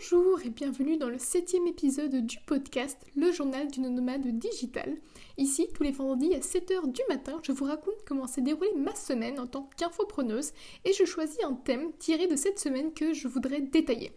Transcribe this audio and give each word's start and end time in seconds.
Bonjour 0.00 0.40
et 0.46 0.48
bienvenue 0.48 0.96
dans 0.96 1.10
le 1.10 1.18
septième 1.18 1.66
épisode 1.66 2.24
du 2.24 2.38
podcast 2.46 2.96
Le 3.16 3.32
journal 3.32 3.70
d'une 3.70 3.90
nomade 3.90 4.26
digitale. 4.38 4.96
Ici, 5.36 5.68
tous 5.74 5.82
les 5.82 5.90
vendredis 5.90 6.34
à 6.34 6.38
7h 6.38 6.90
du 6.90 7.02
matin, 7.10 7.38
je 7.42 7.52
vous 7.52 7.66
raconte 7.66 8.02
comment 8.06 8.26
s'est 8.26 8.40
déroulée 8.40 8.72
ma 8.78 8.94
semaine 8.94 9.38
en 9.38 9.46
tant 9.46 9.68
qu'infopreneuse 9.76 10.52
et 10.86 10.94
je 10.94 11.04
choisis 11.04 11.44
un 11.44 11.52
thème 11.52 11.92
tiré 11.98 12.28
de 12.28 12.36
cette 12.36 12.58
semaine 12.58 12.94
que 12.94 13.12
je 13.12 13.28
voudrais 13.28 13.60
détailler. 13.60 14.12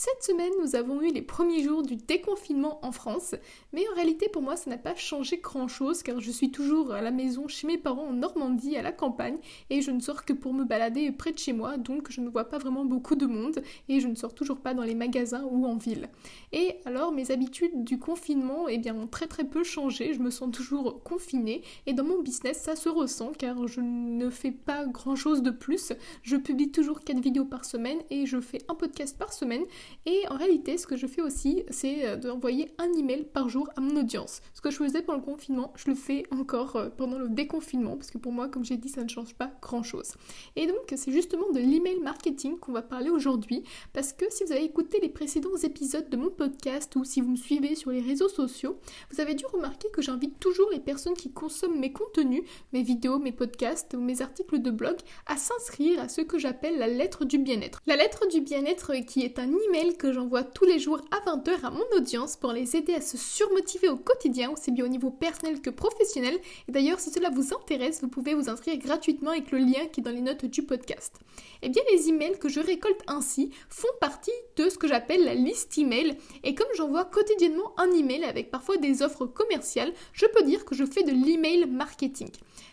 Cette 0.00 0.22
semaine, 0.22 0.52
nous 0.62 0.76
avons 0.76 1.02
eu 1.02 1.10
les 1.10 1.22
premiers 1.22 1.60
jours 1.60 1.82
du 1.82 1.96
déconfinement 1.96 2.78
en 2.86 2.92
France, 2.92 3.34
mais 3.72 3.82
en 3.88 3.96
réalité 3.96 4.28
pour 4.28 4.42
moi 4.42 4.54
ça 4.54 4.70
n'a 4.70 4.78
pas 4.78 4.94
changé 4.94 5.38
grand-chose 5.38 6.04
car 6.04 6.20
je 6.20 6.30
suis 6.30 6.52
toujours 6.52 6.92
à 6.92 7.02
la 7.02 7.10
maison 7.10 7.48
chez 7.48 7.66
mes 7.66 7.78
parents 7.78 8.06
en 8.06 8.12
Normandie, 8.12 8.76
à 8.76 8.82
la 8.82 8.92
campagne, 8.92 9.38
et 9.70 9.82
je 9.82 9.90
ne 9.90 9.98
sors 9.98 10.24
que 10.24 10.32
pour 10.32 10.54
me 10.54 10.62
balader 10.62 11.10
près 11.10 11.32
de 11.32 11.38
chez 11.40 11.52
moi, 11.52 11.78
donc 11.78 12.12
je 12.12 12.20
ne 12.20 12.28
vois 12.28 12.44
pas 12.44 12.58
vraiment 12.58 12.84
beaucoup 12.84 13.16
de 13.16 13.26
monde 13.26 13.60
et 13.88 13.98
je 13.98 14.06
ne 14.06 14.14
sors 14.14 14.36
toujours 14.36 14.60
pas 14.60 14.72
dans 14.72 14.84
les 14.84 14.94
magasins 14.94 15.42
ou 15.50 15.66
en 15.66 15.76
ville. 15.76 16.08
Et 16.52 16.76
alors 16.84 17.10
mes 17.10 17.32
habitudes 17.32 17.82
du 17.82 17.98
confinement 17.98 18.68
eh 18.68 18.78
bien, 18.78 18.94
ont 18.94 19.08
très 19.08 19.26
très 19.26 19.42
peu 19.42 19.64
changé, 19.64 20.14
je 20.14 20.20
me 20.20 20.30
sens 20.30 20.52
toujours 20.52 21.02
confinée 21.02 21.62
et 21.86 21.92
dans 21.92 22.04
mon 22.04 22.22
business 22.22 22.60
ça 22.60 22.76
se 22.76 22.88
ressent 22.88 23.32
car 23.36 23.66
je 23.66 23.80
ne 23.80 24.30
fais 24.30 24.52
pas 24.52 24.86
grand-chose 24.86 25.42
de 25.42 25.50
plus, 25.50 25.92
je 26.22 26.36
publie 26.36 26.70
toujours 26.70 27.00
4 27.00 27.18
vidéos 27.18 27.46
par 27.46 27.64
semaine 27.64 27.98
et 28.10 28.26
je 28.26 28.40
fais 28.40 28.62
un 28.68 28.76
podcast 28.76 29.18
par 29.18 29.32
semaine 29.32 29.64
et 30.06 30.26
en 30.28 30.36
réalité, 30.36 30.78
ce 30.78 30.86
que 30.86 30.96
je 30.96 31.06
fais 31.06 31.22
aussi, 31.22 31.64
c'est 31.70 32.06
euh, 32.06 32.16
d'envoyer 32.16 32.70
un 32.78 32.92
email 32.92 33.24
par 33.24 33.48
jour 33.48 33.68
à 33.76 33.80
mon 33.80 33.96
audience. 33.96 34.40
Ce 34.54 34.60
que 34.60 34.70
je 34.70 34.76
faisais 34.76 35.02
pendant 35.02 35.18
le 35.18 35.24
confinement, 35.24 35.72
je 35.76 35.90
le 35.90 35.94
fais 35.94 36.24
encore 36.30 36.76
euh, 36.76 36.88
pendant 36.88 37.18
le 37.18 37.28
déconfinement, 37.28 37.96
parce 37.96 38.10
que 38.10 38.18
pour 38.18 38.32
moi, 38.32 38.48
comme 38.48 38.64
j'ai 38.64 38.76
dit, 38.76 38.88
ça 38.88 39.04
ne 39.04 39.08
change 39.08 39.34
pas 39.34 39.50
grand-chose. 39.60 40.12
Et 40.56 40.66
donc, 40.66 40.92
c'est 40.96 41.12
justement 41.12 41.50
de 41.52 41.58
l'email 41.58 42.00
marketing 42.00 42.58
qu'on 42.58 42.72
va 42.72 42.82
parler 42.82 43.10
aujourd'hui, 43.10 43.64
parce 43.92 44.12
que 44.12 44.24
si 44.30 44.44
vous 44.44 44.52
avez 44.52 44.64
écouté 44.64 44.98
les 45.00 45.08
précédents 45.08 45.56
épisodes 45.62 46.08
de 46.08 46.16
mon 46.16 46.30
podcast, 46.30 46.94
ou 46.96 47.04
si 47.04 47.20
vous 47.20 47.30
me 47.30 47.36
suivez 47.36 47.74
sur 47.74 47.90
les 47.90 48.00
réseaux 48.00 48.28
sociaux, 48.28 48.78
vous 49.10 49.20
avez 49.20 49.34
dû 49.34 49.46
remarquer 49.46 49.88
que 49.92 50.02
j'invite 50.02 50.38
toujours 50.38 50.70
les 50.70 50.80
personnes 50.80 51.14
qui 51.14 51.32
consomment 51.32 51.78
mes 51.78 51.92
contenus, 51.92 52.42
mes 52.72 52.82
vidéos, 52.82 53.18
mes 53.18 53.32
podcasts 53.32 53.94
ou 53.94 54.00
mes 54.00 54.22
articles 54.22 54.60
de 54.60 54.70
blog, 54.70 54.96
à 55.26 55.36
s'inscrire 55.36 56.00
à 56.00 56.08
ce 56.08 56.20
que 56.20 56.38
j'appelle 56.38 56.78
la 56.78 56.88
lettre 56.88 57.24
du 57.24 57.38
bien-être. 57.38 57.80
La 57.86 57.96
lettre 57.96 58.26
du 58.28 58.40
bien-être 58.40 58.94
qui 59.06 59.22
est 59.22 59.38
un 59.38 59.48
email 59.48 59.77
que 59.86 60.12
j'envoie 60.12 60.42
tous 60.42 60.64
les 60.64 60.80
jours 60.80 61.00
à 61.12 61.30
20h 61.30 61.62
à 61.62 61.70
mon 61.70 61.84
audience 61.96 62.36
pour 62.36 62.52
les 62.52 62.74
aider 62.74 62.94
à 62.94 63.00
se 63.00 63.16
surmotiver 63.16 63.88
au 63.88 63.96
quotidien, 63.96 64.50
aussi 64.50 64.72
bien 64.72 64.84
au 64.84 64.88
niveau 64.88 65.10
personnel 65.10 65.60
que 65.60 65.70
professionnel. 65.70 66.36
Et 66.68 66.72
d'ailleurs, 66.72 66.98
si 66.98 67.10
cela 67.10 67.30
vous 67.30 67.54
intéresse, 67.54 68.00
vous 68.02 68.08
pouvez 68.08 68.34
vous 68.34 68.50
inscrire 68.50 68.76
gratuitement 68.78 69.30
avec 69.30 69.52
le 69.52 69.58
lien 69.58 69.86
qui 69.92 70.00
est 70.00 70.02
dans 70.02 70.10
les 70.10 70.20
notes 70.20 70.46
du 70.46 70.64
podcast. 70.64 71.20
Eh 71.62 71.68
bien, 71.68 71.82
les 71.92 72.08
emails 72.08 72.38
que 72.40 72.48
je 72.48 72.58
récolte 72.58 73.00
ainsi 73.06 73.50
font 73.68 73.88
partie 74.00 74.32
de 74.56 74.68
ce 74.68 74.78
que 74.78 74.88
j'appelle 74.88 75.24
la 75.24 75.34
liste 75.34 75.78
email. 75.78 76.16
Et 76.42 76.56
comme 76.56 76.66
j'envoie 76.76 77.04
quotidiennement 77.04 77.72
un 77.78 77.90
email 77.92 78.24
avec 78.24 78.50
parfois 78.50 78.78
des 78.78 79.02
offres 79.02 79.26
commerciales, 79.26 79.92
je 80.12 80.26
peux 80.26 80.42
dire 80.42 80.64
que 80.64 80.74
je 80.74 80.84
fais 80.84 81.04
de 81.04 81.12
l'email 81.12 81.66
marketing. 81.66 82.30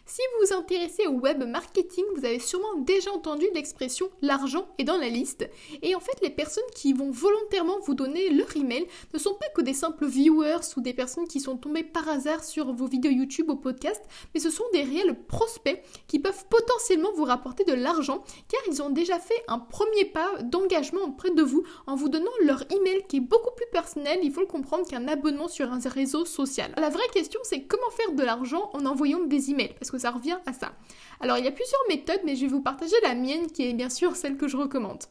Si 0.08 0.22
vous 0.22 0.46
vous 0.46 0.54
intéressez 0.54 1.08
au 1.08 1.14
web 1.14 1.44
marketing, 1.44 2.06
vous 2.16 2.26
avez 2.26 2.38
sûrement 2.38 2.76
déjà 2.78 3.12
entendu 3.12 3.48
l'expression 3.56 4.08
l'argent 4.22 4.68
est 4.78 4.84
dans 4.84 4.98
la 4.98 5.10
liste. 5.10 5.50
Et 5.82 5.96
en 5.96 6.00
fait, 6.00 6.22
les 6.22 6.30
personnes 6.30 6.64
qui 6.76 6.94
vont 6.94 7.10
volontairement 7.10 7.80
vous 7.80 7.96
donner 7.96 8.30
leur 8.30 8.56
email 8.56 8.86
ne 9.16 9.18
sont 9.20 9.34
pas 9.34 9.50
que 9.56 9.64
des 9.64 9.74
simples 9.74 10.06
viewers 10.06 10.60
ou 10.78 10.82
des 10.82 10.94
personnes 10.94 11.28
qui 11.28 11.40
sont 11.40 11.58
tombées 11.58 11.84
par 11.84 12.08
hasard 12.08 12.44
sur 12.44 12.72
vos 12.72 12.86
vidéos 12.86 13.12
YouTube 13.12 13.50
ou 13.50 13.56
podcast, 13.56 14.04
mais 14.36 14.40
ce 14.40 14.52
sont 14.52 14.64
des 14.74 14.84
réels 14.84 15.20
prospects 15.26 15.82
qui 16.06 16.20
peuvent 16.20 16.46
potentiellement 16.52 17.12
vous 17.16 17.26
rapporter 17.26 17.64
de 17.64 17.74
l'argent 17.74 18.24
car 18.48 18.62
ils 18.68 18.84
ont 18.84 18.92
déjà 18.92 19.18
fait 19.18 19.44
un 19.48 19.58
premier 19.58 20.06
pas 20.06 20.30
d'engagement 20.44 21.02
auprès 21.02 21.32
de 21.32 21.42
vous 21.42 21.64
en 21.88 21.96
vous 21.96 22.10
donnant 22.10 22.30
leur 22.44 22.64
email 22.72 23.04
qui 23.10 23.18
est 23.18 23.22
beaucoup 23.22 23.56
plus 23.56 23.66
personnel, 23.72 24.20
il 24.22 24.32
faut 24.32 24.42
le 24.42 24.46
comprendre, 24.46 24.88
qu'un 24.88 25.08
abonnement 25.08 25.48
sur 25.48 25.72
un 25.72 25.80
réseau 25.80 26.26
social. 26.26 26.72
La 26.78 26.90
vraie 26.90 27.10
question 27.12 27.40
c'est 27.44 27.64
comment 27.64 27.90
faire 27.90 28.14
de 28.14 28.24
l'argent 28.24 28.70
en 28.74 28.86
envoyant 28.86 29.22
des 29.22 29.50
emails? 29.50 29.74
Parce 29.80 29.90
que 29.90 29.95
ça 29.98 30.12
revient 30.12 30.38
à 30.46 30.54
ça. 30.54 30.74
Alors 31.20 31.38
il 31.38 31.46
y 31.46 31.48
a 31.48 31.52
plusieurs 31.52 31.82
méthodes 31.90 32.22
mais 32.26 32.36
je 32.36 32.42
vais 32.42 32.48
vous 32.48 32.62
partager 32.62 32.96
la 33.04 33.16
mienne 33.16 33.48
qui 33.48 33.68
est 33.68 33.74
bien 33.74 33.90
sûr 33.90 34.16
celle 34.16 34.38
que 34.38 34.48
je 34.48 34.58
recommande. 34.58 35.04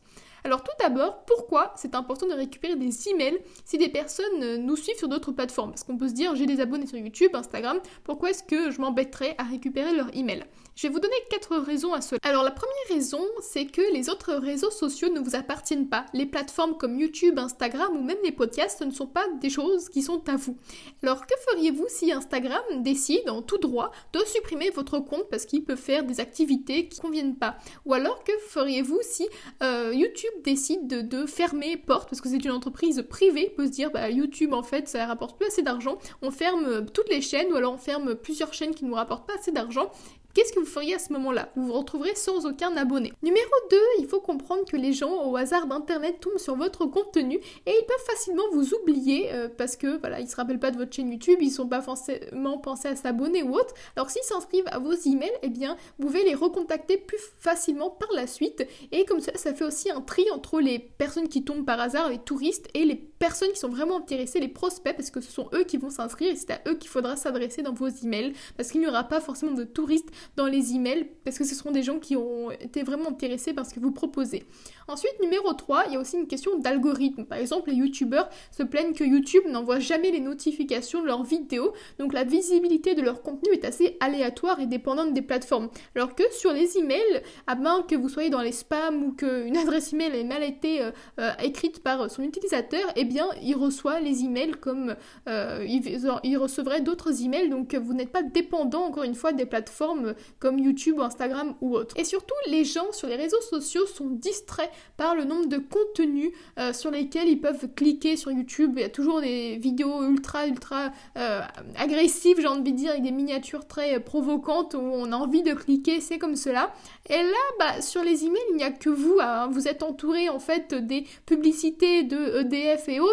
Alors 0.47 0.63
tout 0.63 0.73
d'abord, 0.79 1.25
pourquoi 1.25 1.73
c'est 1.75 1.95
important 1.95 2.27
de 2.27 2.35
récupérer 2.35 2.77
des 2.77 3.09
emails 3.09 3.39
si 3.65 3.79
des 3.79 3.89
personnes 3.89 4.43
euh, 4.43 4.59
nous 4.59 4.77
suivent 4.77 4.99
sur 4.99 5.09
d'autres 5.09 5.33
plateformes? 5.33 5.71
Parce 5.71 5.85
qu'on 5.85 5.97
peut 5.97 6.09
se 6.09 6.13
dire 6.13 6.37
j'ai 6.37 6.45
des 6.45 6.61
abonnés 6.61 6.87
sur 6.87 6.99
YouTube, 6.99 7.31
Instagram, 7.35 7.81
pourquoi 8.05 8.31
est-ce 8.31 8.43
que 8.43 8.71
je 8.71 8.79
m'embêterais 8.79 9.35
à 9.39 9.45
récupérer 9.45 9.95
leur 9.95 10.15
email 10.15 10.45
je 10.77 10.87
vais 10.87 10.93
vous 10.93 11.01
donner 11.01 11.15
quatre 11.31 11.57
raisons 11.57 11.93
à 11.93 12.01
cela. 12.01 12.19
Alors 12.23 12.43
la 12.43 12.51
première 12.51 12.75
raison, 12.89 13.21
c'est 13.41 13.67
que 13.67 13.83
les 13.93 14.09
autres 14.09 14.35
réseaux 14.35 14.71
sociaux 14.71 15.09
ne 15.09 15.21
vous 15.21 15.37
appartiennent 15.37 15.89
pas. 15.89 16.07
Les 16.13 16.27
plateformes 16.27 16.77
comme 16.77 16.99
YouTube, 16.99 17.39
Instagram 17.39 17.97
ou 17.97 18.03
même 18.03 18.19
les 18.25 18.33
podcasts, 18.33 18.81
ce 18.81 18.85
ne 18.85 18.91
sont 18.91 19.07
pas 19.07 19.27
des 19.41 19.51
choses 19.51 19.89
qui 19.89 20.03
sont 20.03 20.29
à 20.29 20.37
vous. 20.37 20.57
Alors 21.03 21.27
que 21.27 21.35
feriez-vous 21.51 21.87
si 21.89 22.13
Instagram 22.13 22.63
décide 22.83 23.29
en 23.31 23.43
tout 23.43 23.59
droit 23.59 23.93
de 24.13 24.21
supprimer 24.27 24.71
votre 24.71 24.99
compte 24.99 25.29
parce 25.31 25.47
qu'il 25.47 25.65
peut 25.65 25.77
faire 25.77 26.05
des 26.05 26.21
activités 26.21 26.89
qui 26.89 26.99
ne 26.99 27.03
conviennent 27.03 27.37
pas? 27.37 27.57
Ou 27.85 27.95
alors 27.95 28.25
que 28.25 28.33
feriez-vous 28.49 29.01
si 29.03 29.29
euh, 29.63 29.93
YouTube 29.95 30.33
décide 30.43 31.09
de, 31.09 31.25
fermer 31.27 31.77
porte 31.77 32.11
parce 32.11 32.21
que 32.21 32.29
c'est 32.29 32.45
une 32.45 32.51
entreprise 32.51 33.03
privée, 33.09 33.53
peut 33.57 33.67
se 33.67 33.71
dire 33.71 33.91
bah, 33.91 34.11
YouTube 34.11 34.53
en 34.53 34.63
fait 34.63 34.89
ça 34.89 35.07
rapporte 35.07 35.39
plus 35.39 35.47
assez 35.47 35.63
d'argent, 35.63 35.99
on 36.21 36.31
ferme 36.31 36.85
toutes 36.87 37.09
les 37.09 37.21
chaînes 37.21 37.51
ou 37.53 37.57
alors 37.57 37.73
on 37.73 37.79
ferme 37.79 38.15
plusieurs 38.15 38.53
chaînes 38.53 38.75
qui 38.75 38.85
ne 38.85 38.91
nous 38.91 38.97
rapportent 38.97 39.27
pas 39.27 39.37
assez 39.37 39.53
d'argent 39.53 39.91
Qu'est-ce 40.35 40.53
que 40.53 40.59
vous 40.59 40.67
feriez 40.67 40.97
à 40.97 40.99
ce 40.99 41.13
moment-là? 41.13 41.49
Vous 41.55 41.69
vous 41.69 41.75
retrouverez 41.75 42.17
sans 42.17 42.45
aucun 42.45 42.77
abonné. 42.77 43.13
Numéro 43.23 43.53
2, 43.71 43.77
il 44.01 44.09
faut 44.09 44.19
comprendre 44.19 44.65
que 44.65 44.77
les 44.77 44.93
gens 44.93 45.29
au 45.29 45.37
hasard 45.37 45.69
d'internet 45.69 46.19
tombent 46.19 46.39
sur 46.39 46.57
votre 46.57 46.87
contenu 46.87 47.37
et 47.37 47.71
ils 47.71 47.87
peuvent 47.87 48.05
facilement 48.05 48.43
vous 48.53 48.75
oublier 48.75 49.33
euh, 49.33 49.49
parce 49.49 49.77
que 49.77 49.97
voilà, 50.01 50.19
ils 50.19 50.29
se 50.29 50.35
rappellent 50.35 50.59
pas 50.59 50.73
de 50.73 50.77
votre 50.77 50.93
chaîne 50.93 51.13
YouTube, 51.13 51.39
ils 51.41 51.53
sont 51.53 51.69
pas 51.69 51.83
forcément 51.83 52.59
pensés 52.59 52.89
à 52.89 52.97
s'abonner 52.97 53.45
ou 53.45 53.55
autre. 53.55 53.75
Alors 53.95 54.11
s'ils 54.11 54.25
s'inscrivent 54.25 54.67
à 54.73 54.81
vos 54.81 54.93
emails, 54.93 55.31
eh 55.43 55.51
bien, 55.51 55.77
vous 56.01 56.09
pouvez 56.09 56.25
les 56.25 56.35
recontacter 56.35 56.97
plus 56.97 57.21
facilement 57.39 57.91
par 57.91 58.11
la 58.13 58.27
suite 58.27 58.67
et 58.91 59.05
comme 59.05 59.21
ça 59.21 59.31
ça 59.37 59.55
fait 59.55 59.65
aussi 59.65 59.89
un 59.93 60.01
tri 60.01 60.29
entre 60.33 60.61
les 60.61 60.81
personnes 60.81 61.29
qui 61.29 61.45
tombent 61.45 61.65
par 61.65 61.79
hasard, 61.79 62.09
les 62.09 62.19
touristes 62.19 62.69
et 62.75 62.85
les 62.85 62.97
personnes 63.25 63.53
qui 63.53 63.59
sont 63.59 63.71
vraiment 63.71 63.97
intéressées, 63.97 64.39
les 64.39 64.49
prospects 64.49 64.95
parce 64.95 65.11
que 65.11 65.23
ce 65.23 65.33
sont 65.33 65.49
eux 65.55 65.65
qui 65.65 65.79
vont 65.79 65.89
s'inscrire 65.89 66.31
et 66.31 66.37
c'est 66.37 66.51
à 66.51 66.61
eux 66.69 66.75
qu'il 66.75 66.91
faudra 66.91 67.17
s'adresser 67.17 67.63
dans 67.63 67.73
vos 67.73 67.89
emails 67.89 68.35
parce 68.59 68.71
qu'il 68.71 68.83
n'y 68.83 68.87
aura 68.87 69.05
pas 69.05 69.19
forcément 69.19 69.53
de 69.53 69.65
touristes 69.65 70.11
dans 70.37 70.45
les 70.45 70.75
emails 70.75 71.09
parce 71.25 71.39
que 71.39 71.45
ce 71.45 71.55
seront 71.55 71.71
des 71.71 71.83
gens 71.83 71.99
qui 71.99 72.17
ont 72.17 72.51
été 72.51 72.83
vraiment 72.83 73.09
intéressés 73.09 73.55
par 73.55 73.65
ce 73.65 73.73
que 73.73 73.81
vous 73.81 73.93
proposez. 73.93 74.45
Ensuite, 74.89 75.15
numéro 75.23 75.55
3, 75.55 75.85
il 75.87 75.95
y 75.95 75.97
a 75.97 76.01
aussi 76.01 76.19
une 76.19 76.27
question 76.27 76.59
d'algorithme. 76.59 77.25
Par 77.25 77.39
exemple, 77.39 77.71
les 77.71 77.77
youtubeurs 77.77 78.29
se 78.51 78.63
plaignent 78.63 78.93
que 78.93 79.05
YouTube 79.05 79.45
n'envoie 79.49 79.79
jamais 79.79 80.11
les 80.11 80.21
notifications 80.21 81.01
de 81.01 81.07
leurs 81.07 81.25
vidéos, 81.25 81.73
donc 81.99 82.13
la 82.13 82.25
visibilité 82.25 82.95
de 82.95 83.01
leur 83.01 83.23
contenu 83.23 83.55
est 83.55 83.65
assez 83.65 83.97
aléatoire 84.01 84.61
et 84.61 84.67
dépendante 84.67 85.15
des 85.15 85.23
plateformes. 85.23 85.71
Alors 85.97 86.15
que 86.15 86.25
sur 86.33 86.53
les 86.53 86.77
emails, 86.77 87.23
à 87.47 87.55
moins 87.55 87.83
que 87.83 87.95
vous 87.95 88.11
soyez 88.11 88.29
dans 88.29 88.43
les 88.43 88.53
spams 88.53 89.03
ou 89.03 89.13
qu'une 89.13 89.57
adresse 89.65 89.95
email 89.95 90.15
ait 90.15 90.25
mal 90.25 90.43
été 90.43 90.83
euh, 90.83 90.91
euh, 91.19 91.31
écrite 91.43 91.83
par 91.83 92.11
son 92.11 92.23
utilisateur, 92.23 92.85
eh 92.97 93.05
bien, 93.05 93.14
il 93.43 93.55
reçoit 93.55 94.01
les 94.01 94.25
emails 94.25 94.53
comme 94.61 94.97
euh, 95.29 95.65
il, 95.69 96.39
recevrait 96.39 96.81
d'autres 96.81 97.23
emails, 97.23 97.49
donc 97.49 97.75
vous 97.75 97.95
n'êtes 97.95 98.11
pas 98.11 98.23
dépendant, 98.23 98.85
encore 98.85 99.05
une 99.05 99.15
fois, 99.15 99.33
des 99.33 99.47
plateformes 99.47 100.15
comme 100.39 100.59
YouTube 100.59 100.99
ou 100.99 101.03
Instagram 101.03 101.55
ou 101.61 101.75
autre. 101.75 101.95
Et 101.99 102.05
surtout, 102.05 102.35
les 102.49 102.65
gens 102.65 102.93
sur 102.93 103.09
les 103.09 103.17
réseaux 103.17 103.41
sociaux 103.41 103.87
sont 103.87 104.09
distraits 104.09 104.71
par 104.97 105.15
le 105.15 105.25
nombre 105.25 105.47
de 105.47 105.59
contenus 105.59 106.33
euh, 106.59 106.73
sur 106.73 106.91
lesquels 106.91 107.29
ils 107.29 107.41
peuvent 107.41 107.69
cliquer 107.75 108.17
sur 108.17 108.31
YouTube. 108.31 108.73
Il 108.77 108.83
y 108.83 108.85
a 108.85 108.89
toujours 108.91 109.21
des 109.21 109.57
vidéos 109.57 110.03
ultra, 110.05 110.47
ultra 110.47 110.91
euh, 111.17 111.41
agressives, 111.77 112.39
j'ai 112.41 112.47
envie 112.47 112.73
de 112.73 112.77
dire, 112.77 112.91
avec 112.91 113.03
des 113.03 113.13
miniatures 113.13 113.67
très 113.67 114.01
provocantes 114.01 114.75
où 114.75 114.81
on 114.81 115.13
a 115.13 115.17
envie 115.17 115.43
de 115.43 115.55
cliquer, 115.55 116.01
c'est 116.01 116.19
comme 116.19 116.37
cela. 116.37 116.73
Et 117.09 117.17
là, 117.17 117.45
bah, 117.59 117.83
sur 117.83 118.03
les 118.03 118.25
emails, 118.25 118.41
il 118.51 118.57
n'y 118.57 118.65
a 118.65 118.71
que 118.71 118.91
vous. 118.91 119.19
Hein. 119.21 119.49
Vous 119.51 119.69
êtes 119.69 119.83
entouré 119.83 120.29
en 120.29 120.39
fait 120.39 120.75
des 120.75 121.05
publicités 121.27 122.03
de 122.03 122.41
EDF 122.41 122.89
et 122.89 123.01
autres 123.01 123.04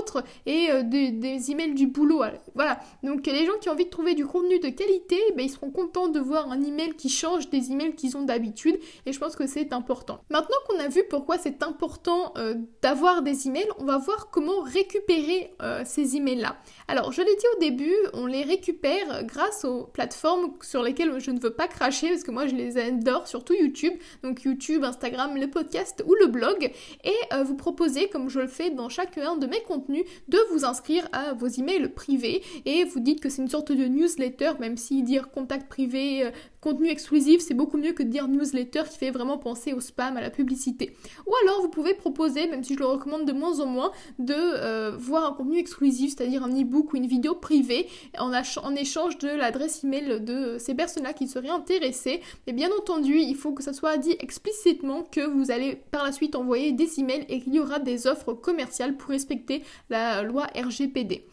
et 0.46 0.70
euh, 0.72 0.84
des, 0.84 1.52
emails 1.52 1.74
du 1.74 1.88
boulot. 1.88 2.24
Voilà. 2.56 2.80
Donc 3.04 3.26
les 3.26 3.46
gens 3.46 3.58
qui 3.60 3.70
ont 3.70 3.74
envie 3.74 3.86
de 3.86 3.90
trouver 3.90 4.14
du 4.14 4.26
contenu 4.26 4.60
de 4.60 4.70
qualité, 4.70 5.18
bah, 5.36 5.42
ils 5.42 5.50
seront 5.50 5.72
contents 5.72 6.08
de 6.08 6.20
voir 6.20 6.52
un 6.52 6.62
email 6.62 6.94
qui 6.96 7.10
change 7.10 7.50
des 7.50 7.72
emails 7.72 7.96
qu'ils 7.96 8.18
ont 8.18 8.24
d'habitude 8.24 8.80
et 9.06 9.14
je 9.14 9.20
pense 9.20 9.36
que 9.36 9.48
c'est 9.48 9.74
important. 9.74 10.22
Maintenant 10.30 10.58
qu'on 10.68 10.80
a 10.80 10.88
vu 10.88 11.04
pourquoi 11.10 11.38
c'est 11.38 11.64
important 11.64 12.34
euh, 12.38 12.56
d'avoir 12.82 13.22
des 13.22 13.48
emails, 13.48 13.68
on 13.80 13.86
va 13.86 13.98
voir 13.98 14.30
comment 14.30 14.62
récupérer 14.62 15.54
euh, 15.62 15.82
ces 15.86 16.16
emails-là. 16.16 16.58
Alors 16.88 17.12
je 17.12 17.22
l'ai 17.22 17.36
dit 17.36 17.46
au 17.56 17.60
début, 17.60 17.96
on 18.14 18.26
les 18.26 18.44
récupère 18.44 19.24
grâce 19.26 19.66
aux 19.66 19.86
plateformes 19.86 20.54
sur 20.62 20.84
lesquelles 20.84 21.20
je 21.20 21.32
ne 21.32 21.40
veux 21.40 21.54
pas 21.54 21.68
cracher 21.68 22.10
parce 22.10 22.24
que 22.24 22.32
moi 22.32 22.48
je 22.48 22.56
les 22.56 22.78
adore, 22.78 23.28
surtout 23.28 23.54
YouTube, 23.54 23.94
donc 24.24 24.44
YouTube, 24.44 24.84
Instagram, 24.84 25.38
le 25.38 25.50
podcast 25.50 26.04
ou 26.08 26.16
le 26.16 26.28
blog 26.28 26.72
et 27.04 27.14
euh, 27.34 27.44
vous 27.44 27.56
proposez, 27.56 28.10
comme 28.10 28.30
je 28.30 28.40
le 28.40 28.48
fais 28.48 28.70
dans 28.70 28.90
chacun 28.90 29.36
de 29.38 29.48
mes 29.48 29.62
de 29.77 30.53
vous 30.53 30.65
inscrire 30.65 31.07
à 31.12 31.33
vos 31.33 31.47
emails 31.47 31.89
privés. 31.89 32.41
Et 32.65 32.83
vous 32.83 33.00
dites 33.00 33.21
que 33.21 33.29
c'est 33.29 33.41
une 33.41 33.50
sorte 33.50 33.71
de 33.71 33.85
newsletter, 33.85 34.51
même 34.59 34.77
si 34.77 35.03
dire 35.03 35.31
contact 35.31 35.68
privé, 35.69 36.31
contenu 36.62 36.90
exclusif, 36.90 37.42
c'est 37.42 37.56
beaucoup 37.56 37.78
mieux 37.78 37.92
que 37.92 38.04
de 38.04 38.10
dire 38.10 38.28
newsletter 38.28 38.84
qui 38.90 38.98
fait 38.98 39.12
vraiment 39.12 39.38
penser 39.38 39.74
au 39.74 39.80
spam, 39.80 40.16
à 40.16 40.22
la 40.22 40.30
publicité. 40.30 40.96
Ou 41.25 41.31
alors 41.44 41.62
vous 41.62 41.69
pouvez 41.69 41.96
proposer, 41.96 42.48
même 42.48 42.63
si 42.63 42.75
je 42.75 42.80
le 42.80 42.86
recommande 42.86 43.25
de 43.25 43.34
moins 43.34 43.60
en 43.60 43.66
moins, 43.66 43.92
de 44.19 44.36
euh, 44.38 44.92
voir 44.96 45.25
un 45.25 45.34
contenu 45.34 45.58
exclusif, 45.58 46.13
c'est-à-dire 46.16 46.44
un 46.44 46.50
e-book 46.50 46.94
ou 46.94 46.98
une 46.98 47.08
vidéo 47.08 47.34
privée 47.34 47.88
en, 48.19 48.31
en 48.31 48.75
échange 48.75 49.18
de 49.18 49.28
l'adresse 49.28 49.84
email 49.84 50.22
de 50.22 50.58
ces 50.60 50.75
personnes-là 50.75 51.13
qui 51.13 51.28
seraient 51.28 51.50
intéressées. 51.50 52.22
Mais 52.46 52.54
bien 52.54 52.69
entendu, 52.80 53.18
il 53.18 53.36
faut 53.36 53.54
que 53.54 53.64
ça 53.64 53.74
soit 53.74 53.98
dit 53.98 54.16
explicitement 54.19 55.04
que 55.04 55.22
vous 55.22 55.50
allez 55.50 55.81
par 55.90 56.04
la 56.04 56.12
suite 56.12 56.36
envoyer 56.36 56.72
des 56.74 57.00
emails 57.00 57.25
et 57.28 57.42
qu'il 57.42 57.56
y 57.56 57.60
aura 57.60 57.80
des 57.80 58.06
offres 58.06 58.34
commerciales 58.34 58.96
pour 58.96 59.10
respecter 59.10 59.64
la 59.90 60.22
loi 60.22 60.48
RGPD. 60.56 61.25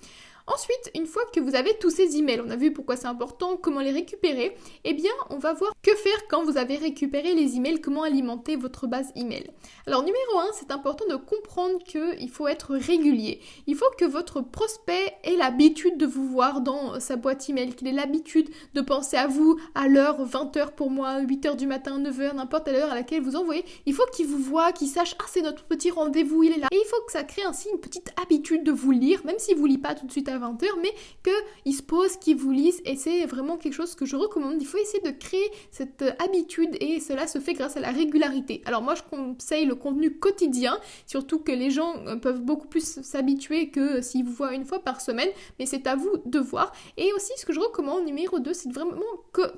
Ensuite, 0.51 0.91
une 0.95 1.07
fois 1.07 1.23
que 1.35 1.41
vous 1.41 1.55
avez 1.55 1.77
tous 1.79 1.91
ces 1.91 2.17
emails, 2.17 2.41
on 2.41 2.49
a 2.49 2.57
vu 2.57 2.73
pourquoi 2.73 2.97
c'est 2.97 3.07
important, 3.07 3.59
comment 3.59 3.81
les 3.81 3.91
récupérer, 3.91 4.57
eh 4.85 4.95
bien, 4.95 5.13
on 5.29 5.37
va 5.37 5.53
voir 5.53 5.73
que 5.83 5.95
faire 5.95 6.27
quand 6.31 6.43
vous 6.43 6.57
avez 6.57 6.77
récupéré 6.77 7.35
les 7.35 7.57
emails, 7.57 7.83
comment 7.83 8.03
alimenter 8.03 8.57
votre 8.57 8.87
base 8.87 9.13
email. 9.15 9.51
Alors, 9.87 10.03
numéro 10.03 10.39
1, 10.39 10.53
c'est 10.55 10.71
important 10.71 11.05
de 11.11 11.17
comprendre 11.17 11.79
qu'il 11.85 12.31
faut 12.31 12.49
être 12.49 12.75
régulier. 12.77 13.41
Il 13.67 13.77
faut 13.77 13.91
que 13.99 14.07
votre 14.07 14.41
prospect 14.41 15.13
ait 15.23 15.37
l'habitude 15.37 15.99
de 15.99 16.07
vous 16.07 16.27
voir 16.27 16.63
dans 16.63 16.99
sa 16.99 17.17
boîte 17.17 17.47
email, 17.51 17.75
qu'il 17.75 17.87
ait 17.87 17.93
l'habitude 17.93 18.49
de 18.73 18.81
penser 18.81 19.19
à 19.19 19.27
vous 19.27 19.59
à 19.75 19.87
l'heure 19.87 20.27
20h 20.27 20.73
pour 20.73 20.91
moi, 20.91 21.21
8h 21.21 21.57
du 21.57 21.67
matin, 21.67 22.01
9h, 22.01 22.37
n'importe 22.37 22.65
quelle 22.65 22.77
heure 22.77 22.93
à 22.93 22.95
laquelle 22.95 23.21
vous 23.21 23.37
envoyez. 23.37 23.67
Il 23.85 23.93
faut 23.93 24.07
qu'il 24.15 24.27
vous 24.27 24.39
voit, 24.39 24.73
qu'il 24.73 24.89
sache, 24.89 25.15
ah, 25.19 25.27
c'est 25.29 25.43
notre 25.43 25.65
petit 25.65 25.91
rendez-vous, 25.91 26.43
il 26.43 26.53
est 26.53 26.59
là. 26.59 26.69
Et 26.73 26.77
il 26.77 26.87
faut 26.87 27.05
que 27.05 27.13
ça 27.13 27.23
crée 27.23 27.45
ainsi 27.45 27.69
une 27.71 27.81
petite 27.81 28.13
habitude 28.23 28.65
de 28.65 28.73
vous 28.73 28.93
lire, 28.93 29.21
même 29.27 29.39
s'il 29.39 29.59
vous 29.59 29.67
lit 29.67 29.77
pas 29.77 29.95
tout 29.95 30.07
de 30.07 30.11
suite 30.11 30.29
à 30.29 30.38
20h, 30.39 30.67
mais 30.83 30.93
qu'il 31.25 31.75
se 31.75 31.83
pose, 31.83 32.17
qu'il 32.17 32.37
vous 32.37 32.51
lise, 32.51 32.81
et 32.85 32.97
c'est 32.97 33.27
vraiment 33.27 33.57
quelque 33.57 33.75
chose 33.75 33.95
que 33.95 34.07
je 34.07 34.17
recommande. 34.17 34.61
Il 34.61 34.67
faut 34.67 34.79
essayer 34.79 35.03
de 35.03 35.11
créer 35.11 35.51
cette 35.71 36.05
habitude, 36.19 36.77
et 36.81 37.01
cela 37.01 37.27
se 37.27 37.39
fait 37.39 37.55
grâce 37.55 37.77
à 37.77 37.81
la 37.81 37.91
régularité. 37.91 38.63
Alors 38.65 38.83
moi, 38.83 38.95
je 38.95 39.03
conseille 39.03 39.67
le 39.67 39.75
contenu 39.75 40.19
quotidien, 40.19 40.79
surtout 41.07 41.39
que 41.39 41.53
les 41.53 41.71
gens 41.71 41.95
euh, 42.07 42.17
peuvent 42.17 42.41
beaucoup 42.41 42.69
plus 42.69 43.01
s'habituer 43.03 43.71
que 43.71 44.01
s'ils 44.01 44.25
vous 44.25 44.33
voient 44.33 44.55
une 44.55 44.65
fois 44.65 44.81
par 44.81 45.01
semaine, 45.01 45.29
mais 45.59 45.67
c'est 45.67 45.87
à 45.87 45.97
vous 45.97 46.11
de 46.25 46.39
voir. 46.39 46.73
Et 46.97 47.13
aussi, 47.13 47.33
ce 47.37 47.47
que 47.47 47.53
je 47.53 47.61
recommande, 47.61 48.05
numéro 48.05 48.39
2, 48.39 48.53
c'est 48.53 48.73
vraiment 48.73 49.03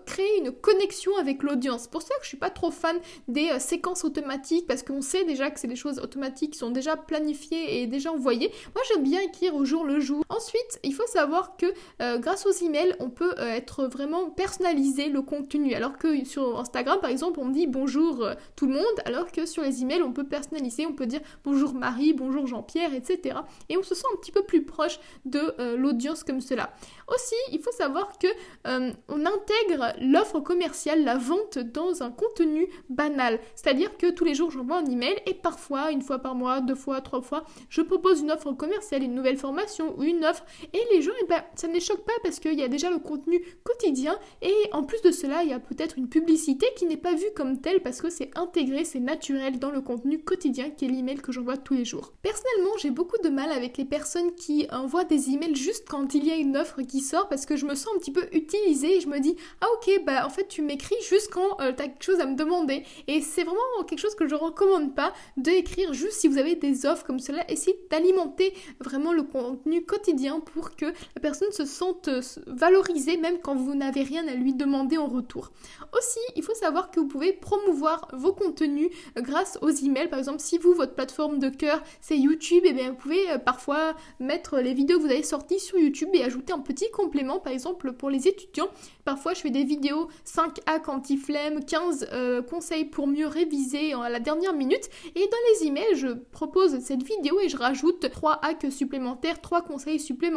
créer 0.06 0.38
une 0.38 0.52
connexion 0.52 1.16
avec 1.18 1.42
l'audience. 1.42 1.86
Pour 1.86 2.02
ça 2.02 2.14
que 2.16 2.22
je 2.22 2.28
suis 2.28 2.36
pas 2.36 2.50
trop 2.50 2.70
fan 2.70 2.96
des 3.28 3.50
euh, 3.50 3.58
séquences 3.58 4.04
automatiques, 4.04 4.66
parce 4.66 4.82
qu'on 4.82 5.02
sait 5.02 5.24
déjà 5.24 5.50
que 5.50 5.60
c'est 5.60 5.68
des 5.68 5.76
choses 5.76 5.98
automatiques 5.98 6.52
qui 6.52 6.58
sont 6.58 6.70
déjà 6.70 6.96
planifiées 6.96 7.82
et 7.82 7.86
déjà 7.86 8.12
envoyées. 8.12 8.50
Moi, 8.74 8.82
j'aime 8.88 9.02
bien 9.02 9.20
écrire 9.20 9.54
au 9.54 9.64
jour 9.64 9.84
le 9.84 10.00
jour. 10.00 10.22
Ensuite, 10.28 10.69
il 10.84 10.94
faut 10.94 11.06
savoir 11.06 11.56
que 11.56 11.66
euh, 12.00 12.18
grâce 12.18 12.46
aux 12.46 12.52
emails, 12.52 12.94
on 13.00 13.10
peut 13.10 13.34
euh, 13.38 13.48
être 13.48 13.84
vraiment 13.84 14.30
personnaliser 14.30 15.08
le 15.08 15.22
contenu. 15.22 15.74
Alors 15.74 15.98
que 15.98 16.24
sur 16.24 16.58
Instagram, 16.58 16.98
par 17.00 17.10
exemple, 17.10 17.40
on 17.40 17.48
dit 17.48 17.66
bonjour 17.66 18.22
euh, 18.22 18.34
tout 18.56 18.66
le 18.66 18.74
monde, 18.74 18.84
alors 19.04 19.32
que 19.32 19.46
sur 19.46 19.62
les 19.62 19.82
emails, 19.82 20.02
on 20.02 20.12
peut 20.12 20.24
personnaliser, 20.24 20.86
on 20.86 20.92
peut 20.92 21.06
dire 21.06 21.20
bonjour 21.44 21.74
Marie, 21.74 22.12
bonjour 22.12 22.46
Jean-Pierre, 22.46 22.94
etc. 22.94 23.38
Et 23.68 23.76
on 23.76 23.82
se 23.82 23.94
sent 23.94 24.06
un 24.12 24.16
petit 24.16 24.32
peu 24.32 24.42
plus 24.42 24.64
proche 24.64 25.00
de 25.24 25.40
l'audience 25.76 26.24
comme 26.24 26.40
cela. 26.40 26.70
Aussi, 27.08 27.34
il 27.52 27.60
faut 27.60 27.72
savoir 27.72 28.18
que 28.18 28.28
on 28.64 29.26
intègre 29.26 29.94
l'offre 30.00 30.40
commerciale, 30.40 31.04
la 31.04 31.16
vente 31.16 31.58
dans 31.58 32.02
un 32.02 32.10
contenu 32.10 32.68
banal. 32.88 33.40
C'est-à-dire 33.54 33.96
que 33.96 34.10
tous 34.10 34.24
les 34.24 34.34
jours, 34.34 34.50
j'envoie 34.50 34.78
un 34.78 34.86
email 34.86 35.16
et 35.26 35.34
parfois, 35.34 35.90
une 35.90 36.02
fois 36.02 36.18
par 36.18 36.34
mois, 36.34 36.60
deux 36.60 36.74
fois, 36.74 37.00
trois 37.00 37.22
fois, 37.22 37.44
je 37.68 37.80
propose 37.82 38.20
une 38.20 38.30
offre 38.30 38.52
commerciale, 38.52 39.02
une 39.02 39.14
nouvelle 39.14 39.36
formation 39.36 39.94
ou 39.98 40.02
une 40.02 40.24
offre 40.24 40.44
et 40.72 40.80
les 40.92 41.02
gens, 41.02 41.12
eh 41.22 41.26
ben, 41.26 41.42
ça 41.54 41.68
ne 41.68 41.74
les 41.74 41.80
choque 41.80 42.04
pas 42.04 42.12
parce 42.22 42.40
qu'il 42.40 42.58
y 42.58 42.62
a 42.62 42.68
déjà 42.68 42.90
le 42.90 42.98
contenu 42.98 43.42
quotidien. 43.64 44.18
Et 44.42 44.54
en 44.72 44.84
plus 44.84 45.00
de 45.02 45.10
cela, 45.10 45.42
il 45.42 45.50
y 45.50 45.52
a 45.52 45.60
peut-être 45.60 45.98
une 45.98 46.08
publicité 46.08 46.66
qui 46.76 46.86
n'est 46.86 46.96
pas 46.96 47.14
vue 47.14 47.30
comme 47.34 47.60
telle 47.60 47.80
parce 47.82 48.00
que 48.00 48.10
c'est 48.10 48.30
intégré, 48.36 48.84
c'est 48.84 49.00
naturel 49.00 49.58
dans 49.58 49.70
le 49.70 49.80
contenu 49.80 50.22
quotidien 50.22 50.70
qui 50.70 50.84
est 50.84 50.88
l'email 50.88 51.16
que 51.16 51.32
j'envoie 51.32 51.56
tous 51.56 51.74
les 51.74 51.84
jours. 51.84 52.12
Personnellement, 52.22 52.76
j'ai 52.78 52.90
beaucoup 52.90 53.18
de 53.22 53.28
mal 53.28 53.50
avec 53.50 53.76
les 53.76 53.84
personnes 53.84 54.34
qui 54.34 54.66
envoient 54.72 55.04
des 55.04 55.30
emails 55.30 55.54
juste 55.54 55.86
quand 55.88 56.14
il 56.14 56.26
y 56.26 56.30
a 56.30 56.36
une 56.36 56.56
offre 56.56 56.82
qui 56.82 57.00
sort 57.00 57.28
parce 57.28 57.46
que 57.46 57.56
je 57.56 57.66
me 57.66 57.74
sens 57.74 57.88
un 57.94 57.98
petit 57.98 58.12
peu 58.12 58.26
utilisée 58.32 58.96
et 58.96 59.00
je 59.00 59.08
me 59.08 59.20
dis 59.20 59.36
ah 59.60 59.66
ok 59.74 60.04
bah 60.04 60.26
en 60.26 60.30
fait 60.30 60.48
tu 60.48 60.62
m'écris 60.62 60.96
juste 61.08 61.30
quand 61.32 61.60
euh, 61.60 61.72
tu 61.72 61.82
as 61.82 61.88
quelque 61.88 62.04
chose 62.04 62.20
à 62.20 62.26
me 62.26 62.36
demander 62.36 62.84
et 63.06 63.20
c'est 63.20 63.44
vraiment 63.44 63.84
quelque 63.86 63.98
chose 63.98 64.14
que 64.14 64.28
je 64.28 64.34
recommande 64.34 64.94
pas 64.94 65.12
d'écrire 65.36 65.92
juste 65.92 66.12
si 66.12 66.28
vous 66.28 66.38
avez 66.38 66.54
des 66.54 66.86
offres 66.86 67.04
comme 67.04 67.18
cela. 67.18 67.48
Essayez 67.50 67.78
d'alimenter 67.90 68.54
vraiment 68.80 69.12
le 69.12 69.22
contenu 69.22 69.84
quotidien 69.84 70.40
pour 70.52 70.76
que 70.76 70.86
la 70.86 71.20
personne 71.20 71.52
se 71.52 71.64
sente 71.64 72.08
euh, 72.08 72.20
valorisée 72.46 73.16
même 73.16 73.38
quand 73.40 73.54
vous 73.54 73.74
n'avez 73.74 74.02
rien 74.02 74.26
à 74.28 74.34
lui 74.34 74.54
demander 74.54 74.98
en 74.98 75.06
retour. 75.06 75.52
Aussi, 75.96 76.20
il 76.36 76.42
faut 76.42 76.54
savoir 76.54 76.90
que 76.90 77.00
vous 77.00 77.06
pouvez 77.06 77.32
promouvoir 77.32 78.08
vos 78.12 78.32
contenus 78.32 78.90
euh, 79.18 79.22
grâce 79.22 79.58
aux 79.62 79.70
emails. 79.70 80.08
Par 80.08 80.18
exemple, 80.18 80.40
si 80.40 80.58
vous, 80.58 80.74
votre 80.74 80.94
plateforme 80.94 81.38
de 81.38 81.48
cœur, 81.48 81.82
c'est 82.00 82.18
YouTube, 82.18 82.64
et 82.64 82.70
eh 82.70 82.72
bien 82.72 82.90
vous 82.90 82.96
pouvez 82.96 83.30
euh, 83.30 83.38
parfois 83.38 83.94
mettre 84.18 84.58
les 84.58 84.74
vidéos 84.74 84.98
que 84.98 85.04
vous 85.04 85.10
avez 85.10 85.22
sorties 85.22 85.60
sur 85.60 85.78
YouTube 85.78 86.10
et 86.14 86.24
ajouter 86.24 86.52
un 86.52 86.60
petit 86.60 86.90
complément, 86.90 87.40
par 87.40 87.52
exemple 87.52 87.92
pour 87.92 88.10
les 88.10 88.28
étudiants. 88.28 88.68
Parfois, 89.04 89.34
je 89.34 89.40
fais 89.40 89.50
des 89.50 89.64
vidéos 89.64 90.08
5 90.24 90.60
hacks 90.66 90.88
anti-flemme, 90.88 91.64
15 91.64 92.08
conseils 92.48 92.84
pour 92.84 93.06
mieux 93.06 93.26
réviser 93.26 93.92
à 93.94 94.08
la 94.08 94.20
dernière 94.20 94.52
minute. 94.52 94.88
Et 95.14 95.20
dans 95.20 95.36
les 95.52 95.66
emails, 95.66 95.94
je 95.94 96.08
propose 96.08 96.78
cette 96.80 97.02
vidéo 97.02 97.40
et 97.40 97.48
je 97.48 97.56
rajoute 97.56 98.08
3 98.10 98.40
hacks 98.42 98.70
supplémentaires, 98.70 99.40
3 99.40 99.62
conseils 99.62 99.98
supplémentaires 99.98 100.29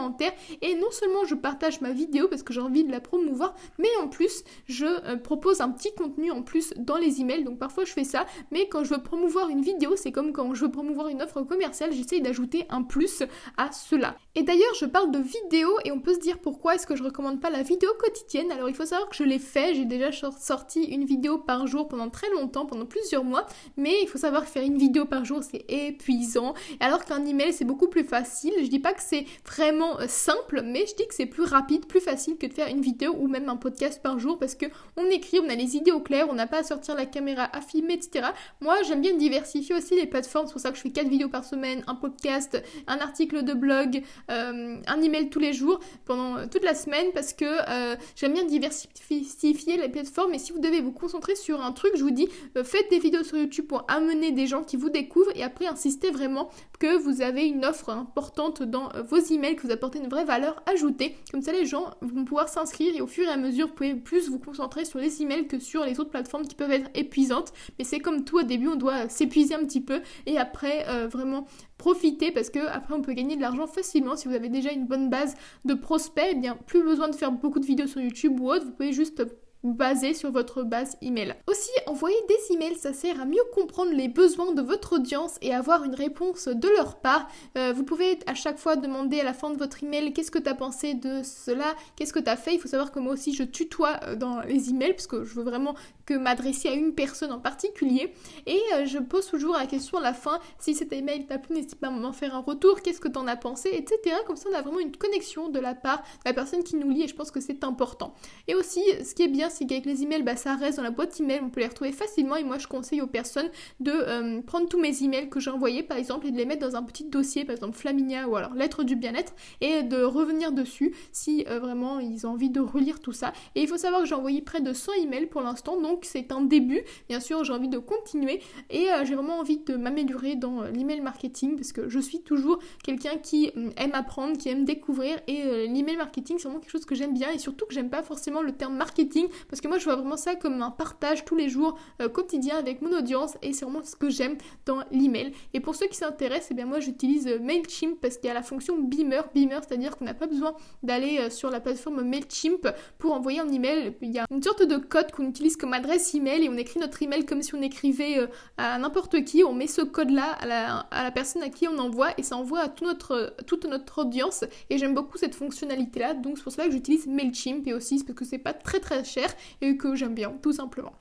et 0.62 0.76
non 0.76 0.92
seulement 0.92 1.26
je 1.26 1.36
partage 1.36 1.82
ma 1.82 1.92
vidéo 1.92 2.28
parce 2.28 2.44
que 2.44 2.54
j'ai 2.54 2.62
envie 2.62 2.84
de 2.84 2.92
la 2.92 3.00
promouvoir, 3.00 3.56
mais 3.78 3.90
en 4.02 4.08
plus 4.08 4.44
je 4.68 4.86
euh, 4.86 5.18
propose 5.18 5.62
un 5.62 5.70
petit 5.70 5.94
contenu 5.94 6.32
en 6.32 6.42
plus 6.42 6.74
dans 6.78 6.98
les 6.98 7.22
emails. 7.22 7.44
Donc 7.44 7.60
parfois 7.60 7.86
je 7.86 7.92
fais 7.92 8.04
ça, 8.04 8.26
mais 8.52 8.68
quand 8.68 8.84
je 8.84 8.94
veux 8.94 9.04
promouvoir 9.04 9.50
une 9.50 9.62
vidéo, 9.62 9.96
c'est 9.96 10.12
comme 10.12 10.34
quand 10.34 10.54
je 10.54 10.66
veux 10.66 10.72
promouvoir 10.72 11.08
une 11.08 11.22
offre 11.22 11.42
commerciale, 11.42 11.92
j'essaye 11.92 12.22
d'ajouter 12.22 12.66
un 12.70 12.84
plus 12.84 13.24
à 13.58 13.72
cela. 13.72 14.16
Et 14.36 14.44
d'ailleurs, 14.44 14.74
je 14.80 14.86
parle 14.86 15.12
de 15.12 15.20
vidéo 15.20 15.70
et 15.86 15.92
on 15.92 16.00
peut 16.00 16.14
se 16.14 16.20
dire 16.20 16.40
pourquoi 16.40 16.76
est-ce 16.76 16.88
que 16.88 16.96
je 16.96 17.04
recommande 17.04 17.40
pas 17.40 17.50
la 17.50 17.64
vidéo 17.64 17.90
quotidienne. 18.00 18.52
Alors 18.52 18.70
il 18.70 18.76
faut 18.76 18.86
savoir 18.86 19.10
que 19.10 19.16
je 19.16 19.24
l'ai 19.24 19.40
fait, 19.40 19.74
j'ai 19.76 19.86
déjà 19.86 20.12
sorti 20.12 20.84
une 20.84 21.06
vidéo 21.06 21.38
par 21.38 21.68
jour 21.68 21.88
pendant 21.88 22.10
très 22.10 22.30
longtemps, 22.32 22.66
pendant 22.66 22.86
plusieurs 22.86 23.24
mois, 23.24 23.46
mais 23.78 24.02
il 24.02 24.08
faut 24.08 24.18
savoir 24.18 24.46
que 24.46 24.50
faire 24.50 24.64
une 24.64 24.78
vidéo 24.78 25.06
par 25.06 25.26
jour 25.26 25.42
c'est 25.44 25.66
épuisant, 25.70 26.54
alors 26.80 27.06
qu'un 27.06 27.26
email 27.26 27.54
c'est 27.54 27.66
beaucoup 27.66 27.88
plus 27.88 28.04
facile. 28.04 28.54
Je 28.62 28.68
dis 28.68 28.80
pas 28.80 28.94
que 28.94 29.02
c'est 29.02 29.26
vraiment 29.46 29.83
euh, 30.00 30.06
simple, 30.08 30.62
mais 30.64 30.86
je 30.88 30.96
dis 30.96 31.08
que 31.08 31.14
c'est 31.14 31.26
plus 31.26 31.44
rapide, 31.44 31.86
plus 31.86 32.00
facile 32.00 32.38
que 32.38 32.48
de 32.48 32.54
faire 32.54 32.68
une 32.68 32.82
vidéo 32.82 33.16
ou 33.18 33.28
même 33.28 33.50
un 33.50 33.56
podcast 33.56 34.02
par 34.02 34.20
jour 34.20 34.40
parce 34.40 34.56
que 34.56 34.66
on 34.98 35.06
écrit, 35.06 35.40
on 35.40 35.50
a 35.50 35.56
les 35.56 35.76
idées 35.76 35.92
au 35.92 36.00
clair, 36.00 36.28
on 36.30 36.34
n'a 36.34 36.48
pas 36.48 36.60
à 36.60 36.64
sortir 36.64 36.96
la 36.96 37.06
caméra, 37.06 37.50
à 37.54 37.62
filmer, 37.62 37.94
etc. 37.94 38.28
Moi, 38.62 38.76
j'aime 38.88 39.02
bien 39.02 39.14
diversifier 39.14 39.76
aussi 39.76 39.96
les 39.96 40.06
plateformes, 40.06 40.48
c'est 40.48 40.54
pour 40.54 40.62
ça 40.62 40.72
que 40.72 40.78
je 40.78 40.82
fais 40.82 40.92
4 40.92 41.08
vidéos 41.08 41.30
par 41.30 41.44
semaine, 41.44 41.84
un 41.88 41.96
podcast, 41.96 42.62
un 42.88 42.98
article 42.98 43.44
de 43.44 43.54
blog, 43.54 44.02
euh, 44.32 44.78
un 44.86 45.02
email 45.02 45.30
tous 45.30 45.40
les 45.40 45.54
jours 45.54 45.80
pendant 46.06 46.48
toute 46.48 46.64
la 46.64 46.76
semaine 46.76 47.08
parce 47.14 47.34
que 47.34 47.46
euh, 47.46 47.96
j'aime 48.16 48.34
bien 48.34 48.46
diversifier 48.46 49.78
les 49.78 49.90
plateformes 49.90 50.34
et 50.34 50.40
si 50.40 50.52
vous 50.52 50.60
devez 50.60 50.82
vous 50.82 50.92
concentrer 50.92 51.36
sur 51.36 51.62
un 51.62 51.72
truc, 51.72 51.92
je 51.96 52.04
vous 52.04 52.12
dis, 52.12 52.30
faites 52.64 52.90
des 52.90 53.00
vidéos 53.00 53.24
sur 53.24 53.38
YouTube 53.38 53.68
pour 53.68 53.86
amener 53.88 54.32
des 54.32 54.48
gens 54.48 54.64
qui 54.64 54.78
vous 54.78 54.90
découvrent 54.90 55.32
et 55.36 55.44
après 55.44 55.68
insistez 55.68 56.12
vraiment 56.12 56.50
que 56.80 56.98
vous 56.98 57.22
avez 57.22 57.46
une 57.46 57.66
offre 57.66 57.90
importante 57.90 58.64
dans 58.64 58.90
vos 59.10 59.18
emails, 59.18 59.56
que 59.56 59.64
vous 59.64 59.72
apportez 59.74 60.00
une 60.00 60.08
vraie 60.08 60.26
valeur 60.26 60.62
ajoutée. 60.66 61.16
Comme 61.32 61.42
ça, 61.42 61.52
les 61.52 61.66
gens 61.66 61.92
vont 62.02 62.26
pouvoir 62.26 62.50
s'inscrire 62.50 62.96
et 62.96 63.02
au 63.02 63.08
fur 63.08 63.28
et 63.28 63.32
à 63.32 63.38
mesure, 63.38 63.68
vous 63.68 63.74
pouvez 63.74 63.96
plus 63.96 64.30
vous 64.30 64.40
concentrer 64.40 64.86
sur 64.86 65.00
les 65.00 65.22
emails 65.22 65.48
que 65.48 65.60
sur 65.60 65.84
les 65.84 66.00
autres 66.00 66.10
plateformes 66.10 66.48
qui 66.48 66.56
peuvent 66.56 66.72
être 66.72 66.90
épuisantes. 66.96 67.54
Mais 67.78 67.86
c'est 67.86 68.00
comme 68.00 68.24
tout, 68.24 68.40
au 68.40 68.44
début, 68.44 68.68
on 68.68 68.76
doit 68.76 69.10
s'épuiser 69.10 69.56
un 69.56 69.66
petit 69.66 69.82
peu 69.82 70.02
et 70.26 70.38
après, 70.38 70.86
euh, 70.88 71.08
vraiment 71.08 71.48
profiter 71.78 72.32
parce 72.32 72.50
que 72.50 72.60
après 72.68 72.94
on 72.94 73.02
peut 73.02 73.12
gagner 73.12 73.36
de 73.36 73.42
l'argent 73.42 73.68
facilement 73.68 74.16
si 74.16 74.30
vous 74.30 74.34
avez 74.34 74.48
déjà 74.48 74.72
une 74.72 74.86
bonne 74.86 75.10
base 75.10 75.36
de 75.66 75.74
prospects, 75.74 76.24
eh 76.32 76.36
bien 76.36 76.56
plus 76.66 76.82
besoin 76.82 77.10
de 77.10 77.16
faire 77.16 77.32
beaucoup 77.32 77.60
de 77.60 77.66
vidéos 77.66 77.88
sur 77.88 78.00
YouTube 78.00 78.40
ou 78.40 78.50
autre, 78.50 78.66
vous 78.66 78.72
pouvez 78.72 78.94
juste 78.94 79.24
basé 79.64 80.14
sur 80.14 80.32
votre 80.32 80.64
base 80.64 80.98
email. 81.02 81.36
Aussi, 81.48 81.72
envoyer 81.88 82.18
des 82.28 82.56
emails, 82.56 82.76
ça 82.76 82.94
sert 82.94 83.20
à 83.22 83.26
mieux 83.26 83.44
comprendre 83.54 83.92
les 83.94 84.10
besoins 84.10 84.54
de 84.54 84.62
votre 84.62 84.94
audience 84.98 85.38
et 85.42 85.54
avoir 85.54 85.84
une 85.86 85.96
réponse 85.96 86.48
de 86.48 86.68
leur 86.70 87.00
part. 87.00 87.28
Euh, 87.58 87.72
vous 87.74 87.84
pouvez 87.84 88.20
à 88.28 88.36
chaque 88.36 88.58
fois 88.58 88.76
demander 88.76 89.22
à 89.22 89.24
la 89.24 89.34
fin 89.34 89.50
de 89.50 89.58
votre 89.58 89.84
email 89.84 90.12
qu'est-ce 90.12 90.32
que 90.32 90.40
tu 90.40 90.50
as 90.50 90.56
pensé 90.56 90.94
de 90.94 91.22
cela, 91.24 91.76
qu'est-ce 91.96 92.12
que 92.12 92.20
tu 92.20 92.30
as 92.30 92.36
fait? 92.36 92.54
Il 92.54 92.60
faut 92.60 92.68
savoir 92.68 92.92
que 92.92 93.00
moi 93.00 93.14
aussi 93.14 93.34
je 93.34 93.44
tutoie 93.44 94.00
euh, 94.04 94.16
dans 94.16 94.42
les 94.42 94.70
emails 94.70 94.94
parce 94.94 95.08
que 95.08 95.24
je 95.24 95.34
veux 95.34 95.44
vraiment 95.44 95.76
que 96.06 96.14
m'adresser 96.14 96.68
à 96.68 96.74
une 96.74 96.94
personne 96.94 97.32
en 97.32 97.40
particulier. 97.40 98.14
Et 98.46 98.60
euh, 98.76 98.86
je 98.86 99.00
pose 99.00 99.28
toujours 99.28 99.56
la 99.58 99.66
question 99.66 99.98
à 99.98 100.02
la 100.02 100.14
fin, 100.14 100.40
si 100.60 100.76
cet 100.76 100.92
email 100.92 101.26
t'a 101.26 101.38
plu, 101.38 101.56
n'hésite 101.56 101.76
pas 101.76 101.88
à 101.88 101.92
m'en 101.92 102.12
faire 102.12 102.36
un 102.36 102.42
retour, 102.42 102.82
qu'est-ce 102.82 103.00
que 103.00 103.08
t'en 103.08 103.28
as 103.28 103.38
pensé, 103.38 103.70
etc. 103.72 104.18
Comme 104.28 104.36
ça 104.36 104.50
on 104.52 104.56
a 104.56 104.62
vraiment 104.62 104.80
une 104.80 104.96
connexion 104.96 105.48
de 105.48 105.60
la 105.60 105.74
part 105.74 106.00
de 106.00 106.30
la 106.30 106.34
personne 106.34 106.64
qui 106.64 106.76
nous 106.76 106.90
lit 106.90 107.04
et 107.04 107.08
je 107.08 107.16
pense 107.16 107.32
que 107.32 107.40
c'est 107.40 107.64
important. 107.64 108.14
Et 108.50 108.56
aussi, 108.56 108.82
ce 109.04 109.16
qui 109.16 109.24
est 109.24 109.28
bien, 109.28 109.50
c'est 109.54 109.66
qu'avec 109.66 109.86
les 109.86 110.04
emails, 110.04 110.24
bah, 110.24 110.36
ça 110.36 110.56
reste 110.56 110.78
dans 110.78 110.84
la 110.84 110.92
boîte 110.92 111.20
email, 111.20 111.40
on 111.44 111.50
peut 111.50 111.62
les 111.62 111.68
retrouver 111.68 111.92
facilement 111.92 112.36
et 112.36 112.44
moi 112.44 112.58
je 112.58 112.68
conseille 112.68 113.02
aux 113.02 113.08
personnes 113.08 113.50
de 113.80 113.92
euh, 113.92 114.42
prendre 114.42 114.68
tous 114.68 114.80
mes 114.80 115.04
emails 115.04 115.30
que 115.30 115.40
j'ai 115.40 115.52
envoyés 115.52 115.84
par 115.84 115.98
exemple 115.98 116.28
et 116.28 116.32
de 116.32 116.38
les 116.38 116.46
mettre 116.46 116.68
dans 116.68 116.76
un 116.76 116.84
petit 116.84 117.06
dossier, 117.06 117.46
par 117.46 117.56
exemple 117.56 117.78
Flaminia 117.78 118.28
ou 118.28 118.36
alors 118.36 118.54
lettre 118.54 118.84
du 118.84 118.96
bien-être 118.96 119.34
et 119.62 119.84
de 119.84 120.04
revenir 120.04 120.52
dessus 120.52 120.96
si 121.12 121.46
euh, 121.50 121.60
vraiment 121.60 122.00
ils 122.00 122.26
ont 122.26 122.32
envie 122.32 122.50
de 122.50 122.60
relire 122.60 123.00
tout 123.00 123.14
ça. 123.14 123.34
Et 123.56 123.62
il 123.62 123.68
faut 123.68 123.78
savoir 123.78 124.02
que 124.02 124.08
j'ai 124.08 124.16
envoyé 124.16 124.42
près 124.42 124.62
de 124.62 124.74
100 124.74 124.94
emails 125.04 125.28
pour 125.28 125.42
l'instant, 125.42 125.80
donc 125.80 126.06
c'est 126.06 126.32
un 126.32 126.42
début. 126.42 126.82
Bien 127.10 127.20
sûr, 127.20 127.44
j'ai 127.44 127.54
envie 127.54 127.70
de 127.70 127.78
continuer 127.78 128.42
et 128.70 128.90
euh, 128.92 129.06
j'ai 129.06 129.16
vraiment 129.16 129.40
envie 129.40 129.60
de 129.60 129.76
m'améliorer 129.76 130.36
dans 130.36 130.64
l'email 130.64 131.02
marketing 131.02 131.56
parce 131.56 131.72
que 131.72 131.90
je 131.90 132.00
suis 132.00 132.22
toujours 132.22 132.60
quelqu'un 132.84 133.18
qui 133.18 133.52
hum, 133.56 133.72
aime 133.78 133.94
apprendre, 133.94 134.38
qui 134.38 134.50
aime 134.50 134.66
découvrir 134.66 135.20
et 135.28 135.68
l'email 135.68 135.98
marketing 135.98 136.38
c'est 136.38 136.44
vraiment 136.44 136.60
quelque 136.60 136.72
chose 136.72 136.86
que 136.86 136.96
j'aime 136.96 137.14
bien 137.14 137.30
et 137.32 137.38
surtout 137.38 137.66
que 137.66 137.74
j'aime 137.74 137.90
pas 137.90 138.04
forcément 138.04 138.42
le 138.42 138.52
terme 138.52 138.76
marketing 138.76 139.28
parce 139.50 139.62
que 139.62 139.68
moi 139.68 139.78
je 139.78 139.86
vois 139.86 139.96
vraiment 139.96 140.18
ça 140.18 140.36
comme 140.36 140.62
un 140.62 140.72
partage 140.72 141.26
tous 141.26 141.36
les 141.36 141.50
jours 141.50 141.78
euh, 142.02 142.10
quotidien 142.10 142.58
avec 142.58 142.82
mon 142.82 142.92
audience 142.98 143.38
et 143.42 143.54
c'est 143.54 143.66
vraiment 143.66 143.84
ce 143.84 143.96
que 143.96 144.10
j'aime 144.10 144.38
dans 144.66 144.80
l'email. 144.92 145.34
Et 145.54 145.60
pour 145.60 145.76
ceux 145.76 145.88
qui 145.88 145.98
s'intéressent, 145.98 146.50
eh 146.52 146.54
bien 146.54 146.66
moi 146.66 146.80
j'utilise 146.80 147.28
euh, 147.28 147.40
Mailchimp 147.40 148.00
parce 148.02 148.18
qu'il 148.18 148.28
y 148.28 148.32
a 148.32 148.34
la 148.34 148.44
fonction 148.44 148.78
Beamer, 148.78 149.24
Beamer, 149.34 149.62
c'est-à-dire 149.68 149.98
qu'on 149.98 150.06
n'a 150.06 150.14
pas 150.14 150.28
besoin 150.28 150.54
d'aller 150.82 151.20
euh, 151.20 151.30
sur 151.30 151.50
la 151.50 151.60
plateforme 151.60 152.02
Mailchimp 152.02 152.68
pour 152.98 153.14
envoyer 153.14 153.40
un 153.40 153.50
email. 153.50 153.96
Il 154.02 154.12
y 154.12 154.20
a 154.20 154.26
une 154.32 154.44
sorte 154.44 154.64
de 154.64 154.78
code 154.78 155.12
qu'on 155.12 155.28
utilise 155.28 155.58
comme 155.58 155.74
adresse 155.74 156.14
email 156.14 156.44
et 156.44 156.50
on 156.50 156.58
écrit 156.58 156.80
notre 156.80 157.02
email 157.02 157.26
comme 157.26 157.42
si 157.42 157.56
on 157.56 157.62
écrivait 157.62 158.28
à 158.58 158.78
n'importe 158.78 159.24
qui. 159.24 159.44
On 159.44 159.54
met 159.54 159.68
ce 159.68 159.82
code-là 159.82 160.32
à 160.40 160.46
la, 160.46 160.78
à 160.92 161.04
la, 161.04 161.12
personne 161.12 161.44
à 161.44 161.50
qui 161.50 161.68
on 161.68 161.78
envoie 161.78 162.10
et 162.18 162.24
ça 162.24 162.36
envoie 162.36 162.60
à 162.62 162.74
notre, 162.82 163.36
toute 163.48 163.66
notre 163.66 164.02
audience. 164.02 164.44
Et 164.70 164.78
j'aime 164.78 164.94
beaucoup 164.94 165.18
cette 165.18 165.36
fonctionnalité-là, 165.36 166.14
donc 166.14 166.38
c'est 166.38 166.44
pour 166.44 166.52
cela 166.52 166.68
que 166.68 166.74
j'utilise 166.74 167.08
Mailchimp 167.08 167.68
et 167.68 167.74
aussi 167.74 168.04
parce 168.04 168.18
que 168.18 168.26
c'est 168.26 168.38
pas 168.38 168.54
très 168.54 168.80
très 168.80 169.04
cher 169.04 169.33
et 169.62 169.78
que 169.78 169.96
j'aime 169.96 170.16
bien, 170.16 170.32
tout 170.42 170.54
simplement. 170.54 170.94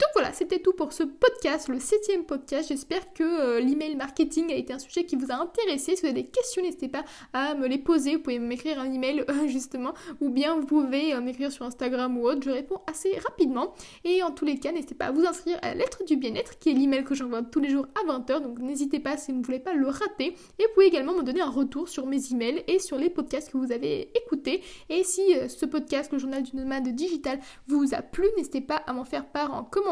Donc 0.00 0.08
voilà, 0.14 0.32
c'était 0.32 0.60
tout 0.60 0.72
pour 0.72 0.94
ce 0.94 1.02
podcast, 1.02 1.68
le 1.68 1.78
septième 1.78 2.24
podcast. 2.24 2.70
J'espère 2.70 3.12
que 3.12 3.22
euh, 3.22 3.60
l'email 3.60 3.96
marketing 3.96 4.50
a 4.50 4.54
été 4.54 4.72
un 4.72 4.78
sujet 4.78 5.04
qui 5.04 5.14
vous 5.14 5.30
a 5.30 5.34
intéressé. 5.34 5.94
Si 5.94 6.00
vous 6.00 6.08
avez 6.08 6.22
des 6.22 6.28
questions, 6.28 6.62
n'hésitez 6.62 6.88
pas 6.88 7.04
à 7.34 7.54
me 7.54 7.68
les 7.68 7.76
poser. 7.76 8.16
Vous 8.16 8.22
pouvez 8.22 8.38
m'écrire 8.38 8.80
un 8.80 8.90
email 8.90 9.20
euh, 9.28 9.46
justement, 9.46 9.92
ou 10.22 10.30
bien 10.30 10.56
vous 10.56 10.64
pouvez 10.64 11.12
euh, 11.12 11.20
m'écrire 11.20 11.52
sur 11.52 11.66
Instagram 11.66 12.16
ou 12.16 12.26
autre. 12.26 12.40
Je 12.42 12.50
réponds 12.50 12.78
assez 12.86 13.14
rapidement. 13.18 13.74
Et 14.04 14.22
en 14.22 14.30
tous 14.30 14.46
les 14.46 14.58
cas, 14.58 14.72
n'hésitez 14.72 14.94
pas 14.94 15.06
à 15.06 15.10
vous 15.10 15.26
inscrire 15.26 15.58
à 15.60 15.68
la 15.68 15.74
lettre 15.74 16.02
du 16.06 16.16
bien-être, 16.16 16.58
qui 16.58 16.70
est 16.70 16.74
l'email 16.74 17.04
que 17.04 17.14
j'envoie 17.14 17.42
tous 17.42 17.60
les 17.60 17.68
jours 17.68 17.86
à 17.94 18.10
20h. 18.10 18.40
Donc 18.40 18.58
n'hésitez 18.58 19.00
pas 19.00 19.18
si 19.18 19.32
vous 19.32 19.40
ne 19.40 19.44
voulez 19.44 19.60
pas 19.60 19.74
le 19.74 19.86
rater. 19.86 20.28
Et 20.58 20.62
vous 20.62 20.72
pouvez 20.72 20.86
également 20.86 21.12
me 21.12 21.22
donner 21.22 21.42
un 21.42 21.50
retour 21.50 21.90
sur 21.90 22.06
mes 22.06 22.32
emails 22.32 22.64
et 22.68 22.78
sur 22.78 22.96
les 22.96 23.10
podcasts 23.10 23.52
que 23.52 23.58
vous 23.58 23.70
avez 23.70 24.10
écoutés. 24.16 24.62
Et 24.88 25.04
si 25.04 25.20
ce 25.50 25.66
podcast, 25.66 26.10
le 26.10 26.18
journal 26.18 26.42
du 26.42 26.56
nomade 26.56 26.88
digital, 26.88 27.38
vous 27.66 27.92
a 27.92 28.00
plu, 28.00 28.24
n'hésitez 28.38 28.62
pas 28.62 28.76
à 28.76 28.94
m'en 28.94 29.04
faire 29.04 29.26
part 29.26 29.52
en 29.52 29.62
commentaire 29.62 29.89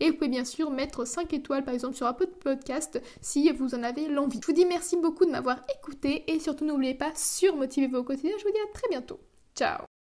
et 0.00 0.10
vous 0.10 0.16
pouvez 0.16 0.28
bien 0.28 0.44
sûr 0.44 0.70
mettre 0.70 1.06
5 1.06 1.32
étoiles 1.32 1.64
par 1.64 1.74
exemple 1.74 1.94
sur 1.96 2.06
un 2.06 2.12
de 2.12 2.26
Podcast 2.26 3.00
si 3.20 3.50
vous 3.52 3.74
en 3.74 3.82
avez 3.82 4.08
l'envie. 4.08 4.40
Je 4.40 4.46
vous 4.46 4.52
dis 4.52 4.64
merci 4.64 4.96
beaucoup 4.96 5.24
de 5.24 5.30
m'avoir 5.30 5.58
écouté 5.78 6.24
et 6.32 6.40
surtout 6.40 6.64
n'oubliez 6.64 6.94
pas 6.94 7.12
sur 7.14 7.56
motivez-vous 7.56 7.98
au 7.98 8.04
quotidien. 8.04 8.32
Je 8.38 8.44
vous 8.44 8.52
dis 8.52 8.58
à 8.58 8.72
très 8.72 8.88
bientôt. 8.88 9.20
Ciao 9.54 9.95